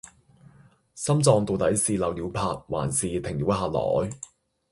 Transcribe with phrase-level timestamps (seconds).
[0.95, 4.09] 心臟到底是漏了拍還是停了下來